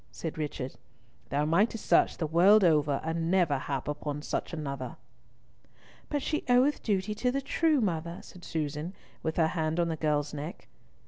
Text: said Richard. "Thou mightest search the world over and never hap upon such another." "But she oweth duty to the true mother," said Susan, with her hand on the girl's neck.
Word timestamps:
said 0.11 0.35
Richard. 0.35 0.77
"Thou 1.29 1.45
mightest 1.45 1.85
search 1.85 2.17
the 2.17 2.25
world 2.25 2.63
over 2.63 2.99
and 3.03 3.29
never 3.29 3.59
hap 3.59 3.87
upon 3.87 4.23
such 4.23 4.51
another." 4.51 4.97
"But 6.09 6.23
she 6.23 6.43
oweth 6.49 6.81
duty 6.81 7.13
to 7.13 7.29
the 7.31 7.39
true 7.39 7.79
mother," 7.81 8.17
said 8.23 8.43
Susan, 8.43 8.95
with 9.21 9.37
her 9.37 9.49
hand 9.49 9.79
on 9.79 9.89
the 9.89 9.95
girl's 9.95 10.33
neck. 10.33 10.67